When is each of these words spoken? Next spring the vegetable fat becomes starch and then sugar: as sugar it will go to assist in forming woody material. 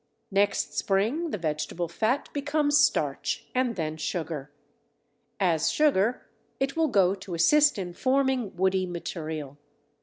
Next 0.31 0.73
spring 0.75 1.29
the 1.29 1.37
vegetable 1.37 1.87
fat 1.87 2.27
becomes 2.33 2.75
starch 2.79 3.45
and 3.53 3.75
then 3.75 3.97
sugar: 3.97 4.51
as 5.39 5.71
sugar 5.71 6.25
it 6.59 6.75
will 6.75 6.87
go 6.87 7.13
to 7.13 7.35
assist 7.35 7.77
in 7.77 7.93
forming 7.93 8.55
woody 8.55 8.87
material. 8.87 9.59